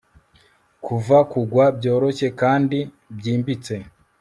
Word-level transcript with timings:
Kuva 0.85 1.17
kugwa 1.31 1.65
byoroshye 1.77 2.27
kandi 2.41 2.79
byimbitse 3.17 3.75